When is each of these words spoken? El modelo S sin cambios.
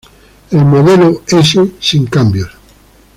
El 0.49 0.65
modelo 0.65 1.21
S 1.27 1.73
sin 1.79 2.07
cambios. 2.07 2.49